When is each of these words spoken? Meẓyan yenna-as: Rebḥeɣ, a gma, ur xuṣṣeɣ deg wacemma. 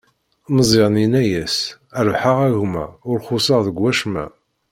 Meẓyan 0.55 0.95
yenna-as: 1.01 1.57
Rebḥeɣ, 2.05 2.37
a 2.47 2.49
gma, 2.61 2.85
ur 3.09 3.17
xuṣṣeɣ 3.27 3.59
deg 3.67 3.77
wacemma. 3.81 4.25